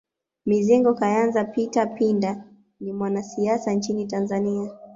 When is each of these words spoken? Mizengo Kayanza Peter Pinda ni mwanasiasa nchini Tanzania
Mizengo 0.45 0.93
Kayanza 0.93 1.43
Peter 1.53 1.95
Pinda 1.95 2.43
ni 2.79 2.93
mwanasiasa 2.93 3.73
nchini 3.73 4.05
Tanzania 4.07 4.69